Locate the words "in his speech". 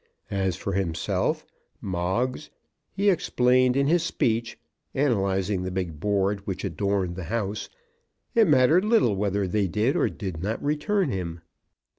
3.77-4.57